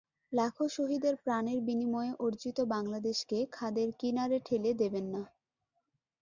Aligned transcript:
লাখো 0.31 0.65
শহীদের 0.69 1.15
প্রাণের 1.23 1.59
বিনিময়ে 1.61 2.11
অর্জিত 2.19 2.57
বাংলাদেশকে 2.71 3.37
খাদের 3.51 3.89
কিনারে 3.99 4.37
ঠেলে 4.45 4.71
দেবেন 4.81 5.05
না। 5.13 5.21